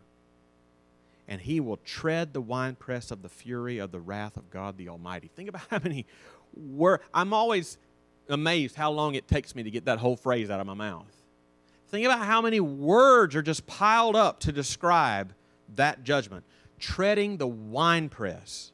[1.28, 4.90] And he will tread the winepress of the fury of the wrath of God the
[4.90, 5.30] Almighty.
[5.36, 6.06] Think about how many
[6.56, 7.04] words.
[7.14, 7.78] I'm always
[8.30, 11.12] amazed how long it takes me to get that whole phrase out of my mouth.
[11.90, 15.34] Think about how many words are just piled up to describe
[15.76, 16.44] that judgment.
[16.80, 18.72] Treading the winepress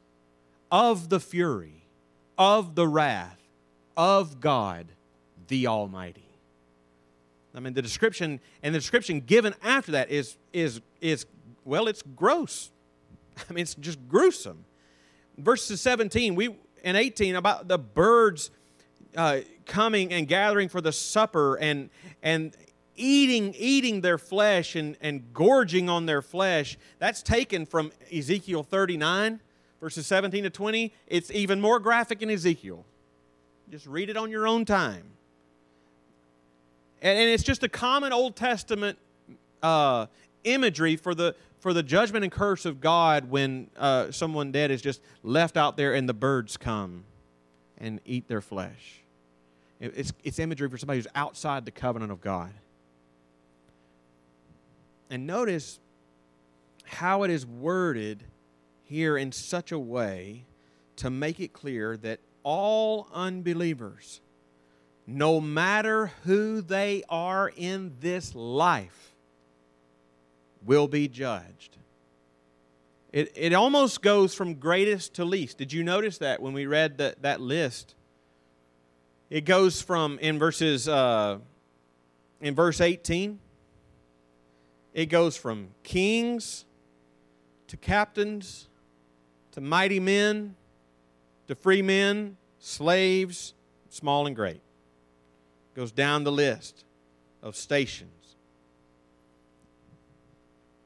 [0.70, 1.84] of the fury,
[2.38, 3.36] of the wrath
[3.96, 4.86] of God
[5.48, 6.30] the Almighty.
[7.54, 11.26] I mean, the description and the description given after that is is is
[11.64, 12.70] well, it's gross.
[13.50, 14.64] I mean, it's just gruesome.
[15.38, 18.50] Verses 17 we and 18 about the birds
[19.16, 21.90] uh, coming and gathering for the supper and
[22.22, 22.56] and
[22.96, 26.76] eating eating their flesh and, and gorging on their flesh.
[26.98, 29.40] That's taken from Ezekiel 39
[29.80, 30.92] verses 17 to 20.
[31.06, 32.84] It's even more graphic in Ezekiel.
[33.70, 35.04] Just read it on your own time.
[37.02, 38.98] And, and it's just a common Old Testament
[39.62, 40.06] uh,
[40.44, 44.82] imagery for the, for the judgment and curse of God when uh, someone dead is
[44.82, 47.04] just left out there and the birds come
[47.78, 49.02] and eat their flesh.
[49.78, 52.52] It's, it's imagery for somebody who's outside the covenant of God.
[55.10, 55.80] And notice
[56.84, 58.24] how it is worded
[58.84, 60.44] here in such a way
[60.96, 64.20] to make it clear that all unbelievers,
[65.06, 69.09] no matter who they are in this life,
[70.64, 71.76] will be judged.
[73.12, 75.58] It, it almost goes from greatest to least.
[75.58, 77.94] Did you notice that when we read that, that list?
[79.30, 81.38] It goes from in verses uh,
[82.40, 83.38] in verse 18
[84.94, 86.64] It goes from kings
[87.68, 88.68] to captains
[89.52, 90.54] to mighty men
[91.50, 93.54] to free men, slaves,
[93.88, 94.60] small and great.
[94.60, 96.84] It goes down the list
[97.42, 98.19] of stations.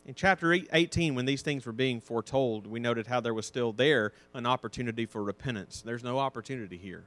[0.07, 3.73] In chapter 18, when these things were being foretold, we noted how there was still
[3.73, 5.81] there an opportunity for repentance.
[5.81, 7.05] There's no opportunity here.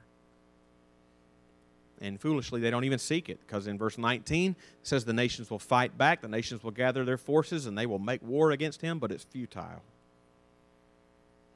[2.00, 5.50] And foolishly, they don't even seek it because in verse 19 it says the nations
[5.50, 8.82] will fight back, the nations will gather their forces, and they will make war against
[8.82, 9.82] him, but it's futile.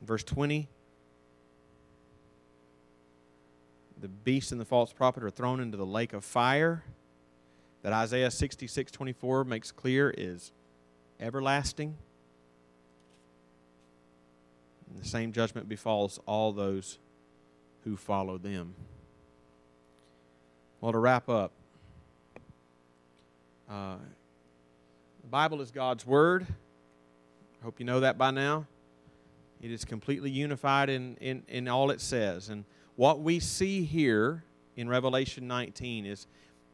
[0.00, 0.68] In verse 20,
[4.00, 6.84] the beast and the false prophet are thrown into the lake of fire
[7.82, 10.52] that Isaiah 66 24 makes clear is
[11.22, 11.96] everlasting.
[14.88, 16.98] And the same judgment befalls all those
[17.84, 18.74] who follow them.
[20.80, 21.52] Well, to wrap up,
[23.70, 23.96] uh,
[25.22, 26.46] the Bible is God's Word.
[27.60, 28.66] I hope you know that by now.
[29.62, 32.48] It is completely unified in, in, in all it says.
[32.48, 32.64] And
[32.96, 34.42] what we see here
[34.76, 36.26] in Revelation 19 is,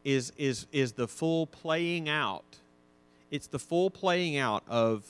[0.05, 2.59] is, is, is the full playing out
[3.31, 5.05] it's the full playing out of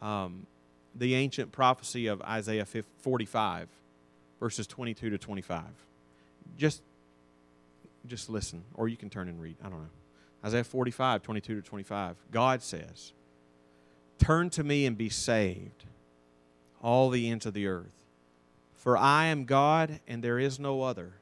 [0.00, 0.46] um,
[0.94, 3.68] the ancient prophecy of Isaiah 45,
[4.40, 5.62] verses 22 to 25.
[6.56, 6.82] Just,
[8.06, 9.56] just listen, or you can turn and read.
[9.62, 9.88] I don't know.
[10.44, 12.16] Isaiah 45, 22 to 25.
[12.30, 13.12] God says,
[14.18, 15.84] Turn to me and be saved,
[16.82, 18.04] all the ends of the earth.
[18.76, 21.12] For I am God, and there is no other.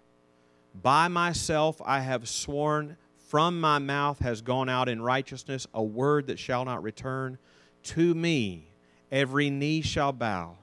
[0.83, 6.29] By myself I have sworn from my mouth has gone out in righteousness a word
[6.29, 7.39] that shall not return.
[7.83, 8.69] To me
[9.11, 10.57] every knee shall bow,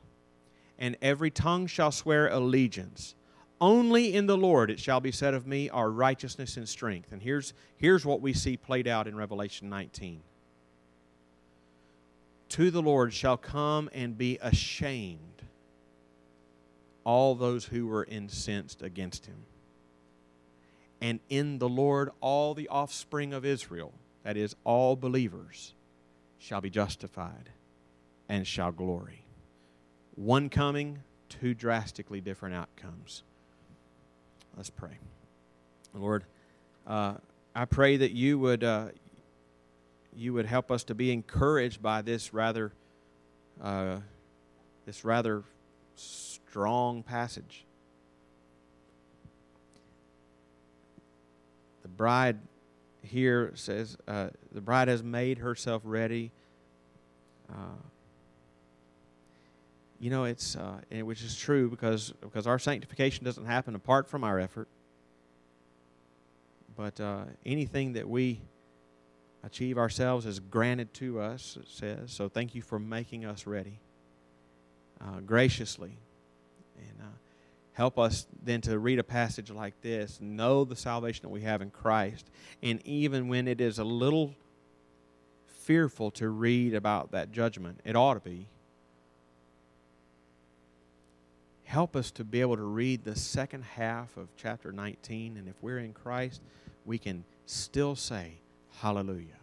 [0.79, 3.15] and every tongue shall swear allegiance.
[3.59, 7.11] Only in the Lord it shall be said of me are righteousness and strength.
[7.11, 10.21] And here's, here's what we see played out in Revelation 19.
[12.49, 15.43] To the Lord shall come and be ashamed
[17.03, 19.45] all those who were incensed against him
[21.03, 23.91] and in the Lord all the offspring of Israel,
[24.23, 25.73] that is, all believers,
[26.39, 27.49] shall be justified
[28.29, 29.25] and shall glory.
[30.15, 33.23] One coming, two drastically different outcomes.
[34.55, 34.97] Let's pray.
[35.93, 36.23] Lord,
[36.87, 37.15] uh,
[37.53, 38.87] I pray that you would uh,
[40.15, 42.71] you would help us to be encouraged by this rather
[43.61, 43.97] uh,
[44.85, 45.43] this rather
[45.95, 47.65] strong passage.
[51.83, 52.39] The bride
[53.03, 56.31] here says uh, the bride has made herself ready.
[57.49, 57.75] Uh,
[59.99, 64.23] you know, it's uh, which is true because because our sanctification doesn't happen apart from
[64.23, 64.67] our effort.
[66.75, 68.41] But uh, anything that we
[69.43, 71.57] achieve ourselves is granted to us.
[71.61, 72.27] It says so.
[72.29, 73.79] Thank you for making us ready
[74.99, 75.97] uh, graciously,
[76.77, 77.17] and uh,
[77.73, 81.61] help us then to read a passage like this, know the salvation that we have
[81.61, 82.29] in Christ,
[82.61, 84.35] and even when it is a little
[85.47, 88.47] fearful to read about that judgment, it ought to be.
[91.63, 95.55] Help us to be able to read the second half of chapter 19, and if
[95.61, 96.41] we're in Christ,
[96.85, 98.33] we can still say,
[98.79, 99.39] Hallelujah.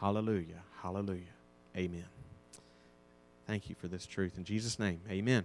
[0.00, 0.62] Hallelujah.
[0.82, 1.22] Hallelujah.
[1.76, 2.04] Amen.
[3.46, 4.36] Thank you for this truth.
[4.36, 5.44] In Jesus' name, amen.